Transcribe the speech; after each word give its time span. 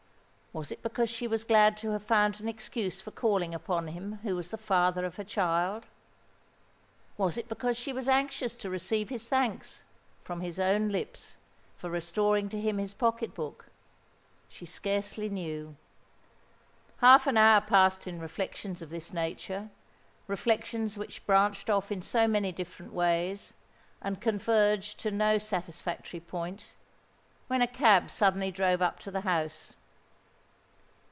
Was 0.53 0.69
it 0.69 0.83
because 0.83 1.09
she 1.09 1.29
was 1.29 1.45
glad 1.45 1.77
to 1.77 1.91
have 1.91 2.03
found 2.03 2.41
an 2.41 2.49
excuse 2.49 2.99
for 2.99 3.11
calling 3.11 3.55
upon 3.55 3.87
him 3.87 4.19
who 4.21 4.35
was 4.35 4.49
the 4.51 4.57
father 4.57 5.05
of 5.05 5.15
her 5.15 5.23
child? 5.23 5.85
was 7.15 7.37
it 7.37 7.47
because 7.47 7.77
she 7.77 7.93
was 7.93 8.09
anxious 8.09 8.53
to 8.55 8.69
receive 8.69 9.07
his 9.07 9.29
thanks—from 9.29 10.41
his 10.41 10.59
own 10.59 10.89
lips—for 10.89 11.89
restoring 11.89 12.49
to 12.49 12.59
him 12.59 12.79
his 12.79 12.93
pocket 12.93 13.33
book? 13.33 13.69
She 14.49 14.65
scarcely 14.65 15.29
knew. 15.29 15.77
Half 16.97 17.27
an 17.27 17.37
hour 17.37 17.61
passed 17.61 18.05
in 18.05 18.19
reflections 18.19 18.81
of 18.81 18.89
this 18.89 19.13
nature—reflections 19.13 20.97
which 20.97 21.25
branched 21.25 21.69
off 21.69 21.93
in 21.93 22.01
so 22.01 22.27
many 22.27 22.51
different 22.51 22.91
ways, 22.91 23.53
and 24.01 24.19
converged 24.19 24.99
to 24.99 25.11
no 25.11 25.37
satisfactory 25.37 26.19
point—when 26.19 27.61
a 27.61 27.67
cab 27.67 28.11
suddenly 28.11 28.51
drove 28.51 28.81
up 28.81 28.99
to 28.99 29.11
the 29.11 29.21
house. 29.21 29.77